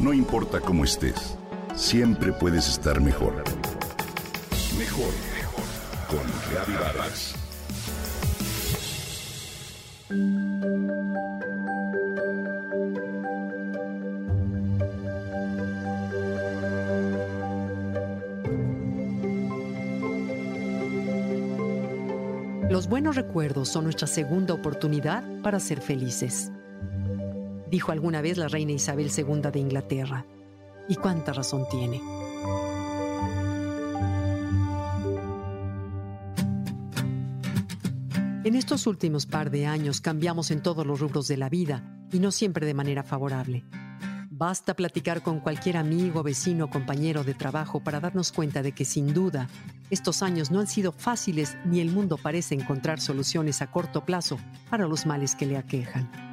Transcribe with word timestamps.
No 0.00 0.14
importa 0.14 0.60
cómo 0.60 0.84
estés, 0.84 1.36
siempre 1.76 2.32
puedes 2.32 2.66
estar 2.68 3.02
mejor. 3.02 3.44
Mejor, 4.78 5.12
mejor. 5.34 5.64
Con 6.08 6.20
Reavivadas. 6.50 7.34
Los 22.70 22.88
buenos 22.88 23.16
recuerdos 23.16 23.68
son 23.68 23.84
nuestra 23.84 24.06
segunda 24.06 24.54
oportunidad 24.54 25.22
para 25.42 25.60
ser 25.60 25.82
felices 25.82 26.50
dijo 27.70 27.92
alguna 27.92 28.20
vez 28.20 28.36
la 28.36 28.48
reina 28.48 28.72
Isabel 28.72 29.10
II 29.16 29.50
de 29.52 29.58
Inglaterra. 29.60 30.26
¿Y 30.88 30.96
cuánta 30.96 31.32
razón 31.32 31.64
tiene? 31.70 32.00
En 38.42 38.56
estos 38.56 38.86
últimos 38.86 39.26
par 39.26 39.50
de 39.50 39.66
años 39.66 40.00
cambiamos 40.00 40.50
en 40.50 40.62
todos 40.62 40.84
los 40.86 40.98
rubros 40.98 41.28
de 41.28 41.36
la 41.36 41.48
vida 41.48 41.84
y 42.10 42.18
no 42.18 42.32
siempre 42.32 42.66
de 42.66 42.74
manera 42.74 43.04
favorable. 43.04 43.64
Basta 44.30 44.74
platicar 44.74 45.22
con 45.22 45.40
cualquier 45.40 45.76
amigo, 45.76 46.22
vecino 46.22 46.64
o 46.64 46.70
compañero 46.70 47.22
de 47.22 47.34
trabajo 47.34 47.80
para 47.80 48.00
darnos 48.00 48.32
cuenta 48.32 48.62
de 48.62 48.72
que 48.72 48.86
sin 48.86 49.12
duda 49.12 49.48
estos 49.90 50.22
años 50.22 50.50
no 50.50 50.58
han 50.58 50.66
sido 50.66 50.92
fáciles 50.92 51.58
ni 51.66 51.80
el 51.80 51.90
mundo 51.90 52.16
parece 52.16 52.54
encontrar 52.54 53.00
soluciones 53.00 53.60
a 53.60 53.70
corto 53.70 54.06
plazo 54.06 54.38
para 54.70 54.88
los 54.88 55.04
males 55.04 55.34
que 55.34 55.46
le 55.46 55.58
aquejan. 55.58 56.29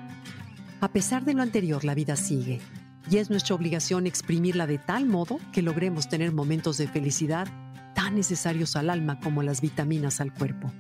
A 0.79 0.89
pesar 0.89 1.25
de 1.25 1.33
lo 1.33 1.41
anterior, 1.41 1.83
la 1.83 1.95
vida 1.95 2.15
sigue 2.15 2.61
y 3.09 3.17
es 3.17 3.29
nuestra 3.29 3.55
obligación 3.55 4.05
exprimirla 4.05 4.67
de 4.67 4.77
tal 4.77 5.07
modo 5.07 5.39
que 5.51 5.63
logremos 5.63 6.07
tener 6.07 6.31
momentos 6.33 6.77
de 6.77 6.87
felicidad 6.87 7.47
tan 7.95 8.15
necesarios 8.15 8.75
al 8.75 8.91
alma 8.91 9.19
como 9.19 9.41
las 9.41 9.61
vitaminas 9.61 10.21
al 10.21 10.33
cuerpo. 10.33 10.71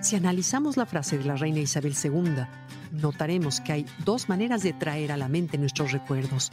Si 0.00 0.14
analizamos 0.14 0.76
la 0.76 0.86
frase 0.86 1.18
de 1.18 1.24
la 1.24 1.34
reina 1.34 1.58
Isabel 1.58 1.94
II, 2.02 2.44
notaremos 2.92 3.60
que 3.60 3.72
hay 3.72 3.86
dos 4.04 4.28
maneras 4.28 4.62
de 4.62 4.72
traer 4.72 5.10
a 5.10 5.16
la 5.16 5.28
mente 5.28 5.58
nuestros 5.58 5.90
recuerdos. 5.90 6.52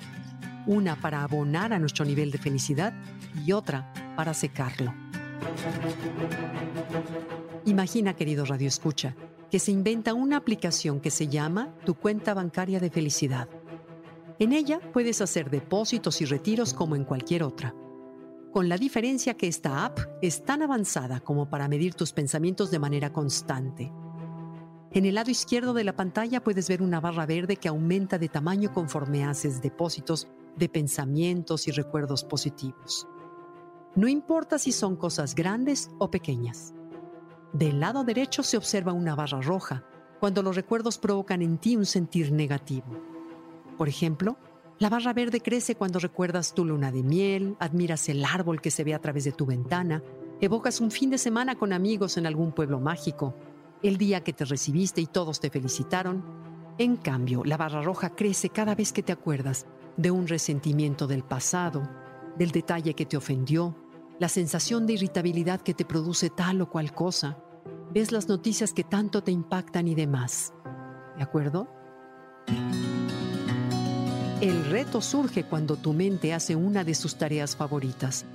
Una 0.65 0.95
para 0.95 1.23
abonar 1.23 1.73
a 1.73 1.79
nuestro 1.79 2.05
nivel 2.05 2.31
de 2.31 2.39
felicidad 2.39 2.93
y 3.45 3.51
otra 3.51 3.93
para 4.15 4.33
secarlo. 4.33 4.93
Imagina, 7.65 8.15
querido 8.15 8.45
Radio 8.45 8.67
Escucha, 8.67 9.15
que 9.49 9.59
se 9.59 9.71
inventa 9.71 10.13
una 10.13 10.37
aplicación 10.37 10.99
que 10.99 11.11
se 11.11 11.27
llama 11.27 11.73
Tu 11.85 11.95
cuenta 11.95 12.33
bancaria 12.33 12.79
de 12.79 12.89
felicidad. 12.89 13.47
En 14.39 14.53
ella 14.53 14.79
puedes 14.93 15.21
hacer 15.21 15.49
depósitos 15.49 16.21
y 16.21 16.25
retiros 16.25 16.73
como 16.73 16.95
en 16.95 17.05
cualquier 17.05 17.43
otra, 17.43 17.73
con 18.51 18.69
la 18.69 18.77
diferencia 18.77 19.35
que 19.35 19.47
esta 19.47 19.85
app 19.85 19.99
es 20.21 20.43
tan 20.43 20.61
avanzada 20.61 21.19
como 21.19 21.49
para 21.49 21.67
medir 21.67 21.95
tus 21.95 22.13
pensamientos 22.13 22.71
de 22.71 22.79
manera 22.79 23.11
constante. 23.11 23.91
En 24.91 25.05
el 25.05 25.15
lado 25.15 25.31
izquierdo 25.31 25.73
de 25.73 25.83
la 25.83 25.95
pantalla 25.95 26.43
puedes 26.43 26.67
ver 26.69 26.81
una 26.81 26.99
barra 26.99 27.25
verde 27.25 27.57
que 27.57 27.67
aumenta 27.67 28.17
de 28.17 28.29
tamaño 28.29 28.71
conforme 28.73 29.25
haces 29.25 29.61
depósitos 29.61 30.27
de 30.55 30.69
pensamientos 30.69 31.67
y 31.67 31.71
recuerdos 31.71 32.23
positivos. 32.23 33.07
No 33.95 34.07
importa 34.07 34.59
si 34.59 34.71
son 34.71 34.95
cosas 34.95 35.35
grandes 35.35 35.89
o 35.99 36.09
pequeñas. 36.09 36.73
Del 37.57 37.79
lado 37.79 38.03
derecho 38.03 38.43
se 38.43 38.55
observa 38.55 38.93
una 38.93 39.15
barra 39.15 39.41
roja, 39.41 39.83
cuando 40.19 40.43
los 40.43 40.55
recuerdos 40.55 40.99
provocan 40.99 41.41
en 41.41 41.57
ti 41.57 41.75
un 41.75 41.87
sentir 41.87 42.31
negativo. 42.31 42.85
Por 43.79 43.89
ejemplo, 43.89 44.37
la 44.77 44.89
barra 44.89 45.11
verde 45.11 45.41
crece 45.41 45.73
cuando 45.73 45.97
recuerdas 45.97 46.53
tu 46.53 46.65
luna 46.65 46.91
de 46.91 47.01
miel, 47.01 47.55
admiras 47.59 48.09
el 48.09 48.23
árbol 48.25 48.61
que 48.61 48.69
se 48.69 48.83
ve 48.83 48.93
a 48.93 49.01
través 49.01 49.23
de 49.23 49.31
tu 49.31 49.47
ventana, 49.47 50.03
evocas 50.39 50.79
un 50.81 50.91
fin 50.91 51.09
de 51.09 51.17
semana 51.17 51.55
con 51.55 51.73
amigos 51.73 52.17
en 52.17 52.27
algún 52.27 52.51
pueblo 52.51 52.79
mágico, 52.79 53.33
el 53.81 53.97
día 53.97 54.23
que 54.23 54.33
te 54.33 54.45
recibiste 54.45 55.01
y 55.01 55.07
todos 55.07 55.39
te 55.39 55.49
felicitaron. 55.49 56.23
En 56.77 56.95
cambio, 56.95 57.43
la 57.43 57.57
barra 57.57 57.81
roja 57.81 58.11
crece 58.11 58.49
cada 58.49 58.75
vez 58.75 58.93
que 58.93 59.01
te 59.01 59.13
acuerdas 59.13 59.65
de 59.95 60.11
un 60.11 60.27
resentimiento 60.27 61.07
del 61.07 61.23
pasado, 61.23 61.89
del 62.37 62.51
detalle 62.51 62.93
que 62.93 63.07
te 63.07 63.17
ofendió, 63.17 63.75
la 64.19 64.29
sensación 64.29 64.85
de 64.85 64.93
irritabilidad 64.93 65.61
que 65.61 65.73
te 65.73 65.85
produce 65.85 66.29
tal 66.29 66.61
o 66.61 66.69
cual 66.69 66.93
cosa, 66.93 67.37
ves 67.93 68.11
las 68.11 68.27
noticias 68.27 68.73
que 68.73 68.83
tanto 68.83 69.23
te 69.23 69.31
impactan 69.31 69.87
y 69.87 69.95
demás. 69.95 70.53
¿De 71.17 71.23
acuerdo? 71.23 71.67
El 74.41 74.65
reto 74.65 75.01
surge 75.01 75.43
cuando 75.43 75.77
tu 75.77 75.93
mente 75.93 76.33
hace 76.33 76.55
una 76.55 76.83
de 76.83 76.93
sus 76.93 77.15
tareas 77.15 77.55
favoritas, 77.55 78.25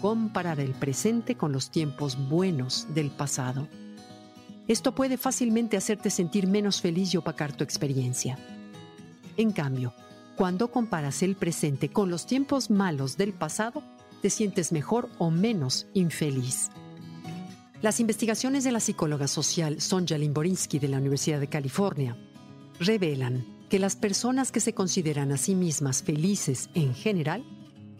comparar 0.00 0.58
el 0.58 0.72
presente 0.72 1.36
con 1.36 1.52
los 1.52 1.70
tiempos 1.70 2.18
buenos 2.28 2.88
del 2.94 3.10
pasado. 3.10 3.68
Esto 4.66 4.94
puede 4.94 5.16
fácilmente 5.16 5.76
hacerte 5.76 6.10
sentir 6.10 6.46
menos 6.46 6.80
feliz 6.80 7.14
y 7.14 7.16
opacar 7.16 7.52
tu 7.52 7.62
experiencia. 7.62 8.38
En 9.36 9.52
cambio, 9.52 9.94
cuando 10.36 10.70
comparas 10.70 11.22
el 11.22 11.36
presente 11.36 11.88
con 11.88 12.10
los 12.10 12.26
tiempos 12.26 12.70
malos 12.70 13.16
del 13.16 13.32
pasado, 13.32 13.82
te 14.20 14.30
sientes 14.30 14.72
mejor 14.72 15.08
o 15.18 15.30
menos 15.30 15.86
infeliz. 15.94 16.70
Las 17.82 17.98
investigaciones 17.98 18.62
de 18.62 18.70
la 18.70 18.78
psicóloga 18.78 19.26
social 19.26 19.80
Sonja 19.80 20.16
Limborinsky 20.16 20.78
de 20.78 20.86
la 20.86 20.98
Universidad 20.98 21.40
de 21.40 21.48
California 21.48 22.16
revelan 22.78 23.44
que 23.68 23.80
las 23.80 23.96
personas 23.96 24.52
que 24.52 24.60
se 24.60 24.72
consideran 24.72 25.32
a 25.32 25.36
sí 25.36 25.56
mismas 25.56 26.04
felices 26.04 26.70
en 26.74 26.94
general 26.94 27.44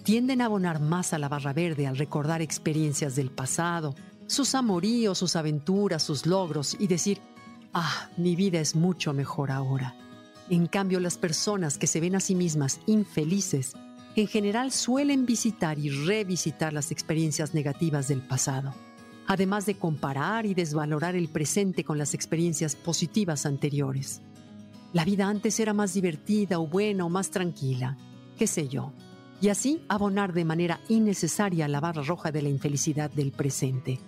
tienden 0.05 0.41
a 0.41 0.45
abonar 0.45 0.79
más 0.79 1.13
a 1.13 1.19
la 1.19 1.29
barra 1.29 1.53
verde 1.53 1.89
al 1.89 1.99
recordar 1.99 2.43
experiencias 2.43 3.17
del 3.17 3.33
pasado, 3.33 3.97
sus 4.29 4.55
amoríos, 4.55 5.19
sus 5.19 5.35
aventuras, 5.35 6.05
sus 6.05 6.27
logros 6.27 6.77
y 6.79 6.87
decir, 6.87 7.19
ah, 7.75 8.09
mi 8.17 8.37
vida 8.37 8.61
es 8.61 8.77
mucho 8.77 9.13
mejor 9.13 9.51
ahora. 9.51 9.97
En 10.49 10.69
cambio, 10.69 11.01
las 11.01 11.19
personas 11.19 11.77
que 11.77 11.89
se 11.89 11.99
ven 11.99 12.15
a 12.15 12.21
sí 12.21 12.37
mismas 12.37 12.79
infelices 12.87 13.73
en 14.15 14.29
general 14.29 14.71
suelen 14.71 15.27
visitar 15.27 15.77
y 15.81 15.91
revisitar 15.91 16.73
las 16.73 16.93
experiencias 16.93 17.53
negativas 17.53 18.07
del 18.07 18.21
pasado, 18.21 18.73
además 19.27 19.67
de 19.67 19.75
comparar 19.75 20.47
y 20.47 20.55
desvalorar 20.55 21.17
el 21.17 21.29
presente 21.29 21.85
con 21.85 21.99
las 21.99 22.15
experiencias 22.15 22.77
positivas 22.77 23.47
anteriores. 23.47 24.21
La 24.93 25.05
vida 25.05 25.27
antes 25.27 25.59
era 25.59 25.73
más 25.73 25.95
divertida 25.95 26.59
o 26.59 26.67
buena 26.67 27.07
o 27.07 27.09
más 27.09 27.31
tranquila, 27.31 27.97
qué 28.37 28.47
sé 28.47 28.69
yo, 28.69 28.93
y 29.41 29.49
así 29.49 29.85
abonar 29.89 30.33
de 30.33 30.45
manera 30.45 30.81
innecesaria 30.89 31.67
la 31.67 31.81
barra 31.81 32.03
roja 32.03 32.31
de 32.31 32.43
la 32.43 32.49
infelicidad 32.49 33.11
del 33.11 33.33
presente. 33.33 33.99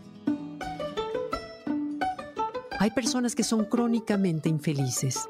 Hay 2.78 2.90
personas 2.90 3.34
que 3.34 3.44
son 3.44 3.64
crónicamente 3.64 4.48
infelices. 4.48 5.28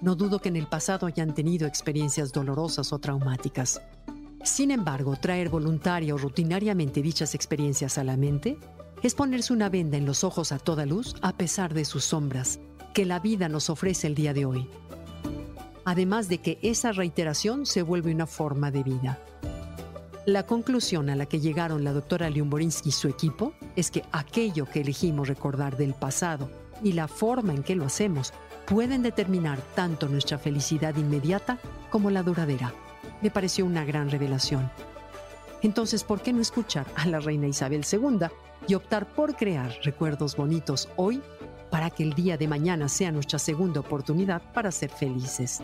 No 0.00 0.14
dudo 0.14 0.38
que 0.38 0.48
en 0.48 0.56
el 0.56 0.68
pasado 0.68 1.06
hayan 1.06 1.34
tenido 1.34 1.66
experiencias 1.66 2.32
dolorosas 2.32 2.92
o 2.92 2.98
traumáticas. 2.98 3.82
Sin 4.42 4.70
embargo, 4.70 5.16
traer 5.16 5.50
voluntaria 5.50 6.14
o 6.14 6.18
rutinariamente 6.18 7.02
dichas 7.02 7.34
experiencias 7.34 7.98
a 7.98 8.04
la 8.04 8.16
mente 8.16 8.56
es 9.02 9.14
ponerse 9.14 9.52
una 9.52 9.68
venda 9.68 9.96
en 9.96 10.06
los 10.06 10.24
ojos 10.24 10.52
a 10.52 10.58
toda 10.58 10.86
luz 10.86 11.14
a 11.22 11.36
pesar 11.36 11.74
de 11.74 11.84
sus 11.84 12.04
sombras 12.04 12.60
que 12.94 13.04
la 13.04 13.20
vida 13.20 13.48
nos 13.48 13.70
ofrece 13.70 14.06
el 14.06 14.14
día 14.14 14.34
de 14.34 14.44
hoy. 14.44 14.68
Además 15.84 16.28
de 16.28 16.38
que 16.38 16.58
esa 16.62 16.92
reiteración 16.92 17.66
se 17.66 17.82
vuelve 17.82 18.12
una 18.12 18.26
forma 18.26 18.70
de 18.70 18.82
vida. 18.82 19.18
La 20.26 20.44
conclusión 20.44 21.08
a 21.08 21.16
la 21.16 21.26
que 21.26 21.40
llegaron 21.40 21.84
la 21.84 21.92
doctora 21.92 22.28
Liumborinsky 22.28 22.90
y 22.90 22.92
su 22.92 23.08
equipo 23.08 23.54
es 23.76 23.90
que 23.90 24.04
aquello 24.12 24.66
que 24.66 24.80
elegimos 24.80 25.28
recordar 25.28 25.76
del 25.76 25.94
pasado 25.94 26.50
y 26.82 26.92
la 26.92 27.08
forma 27.08 27.54
en 27.54 27.62
que 27.62 27.76
lo 27.76 27.86
hacemos 27.86 28.32
pueden 28.66 29.02
determinar 29.02 29.60
tanto 29.74 30.08
nuestra 30.08 30.38
felicidad 30.38 30.96
inmediata 30.96 31.58
como 31.90 32.10
la 32.10 32.22
duradera 32.22 32.74
me 33.20 33.30
pareció 33.30 33.66
una 33.66 33.84
gran 33.84 34.10
revelación. 34.10 34.70
Entonces, 35.62 36.04
¿por 36.04 36.20
qué 36.20 36.32
no 36.32 36.40
escuchar 36.40 36.86
a 36.96 37.06
la 37.06 37.20
reina 37.20 37.46
Isabel 37.46 37.84
II 37.90 38.26
y 38.66 38.74
optar 38.74 39.06
por 39.06 39.36
crear 39.36 39.74
recuerdos 39.82 40.36
bonitos 40.36 40.88
hoy 40.96 41.22
para 41.70 41.90
que 41.90 42.02
el 42.02 42.14
día 42.14 42.36
de 42.36 42.48
mañana 42.48 42.88
sea 42.88 43.12
nuestra 43.12 43.38
segunda 43.38 43.80
oportunidad 43.80 44.42
para 44.52 44.70
ser 44.70 44.90
felices? 44.90 45.60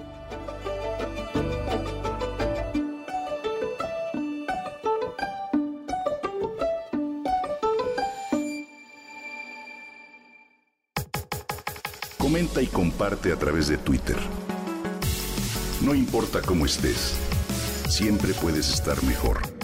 Comenta 12.19 12.63
y 12.63 12.67
comparte 12.67 13.33
a 13.33 13.37
través 13.37 13.69
de 13.69 13.79
Twitter. 13.79 14.17
No 15.83 15.95
importa 15.95 16.41
cómo 16.41 16.65
estés 16.65 17.17
siempre 17.95 18.35
puedes 18.35 18.75
estar 18.75 19.01
mejor. 19.05 19.64